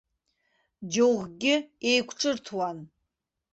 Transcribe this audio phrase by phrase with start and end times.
[0.91, 1.55] Џьоукгьы
[1.89, 2.77] еиқәҿырҭуан.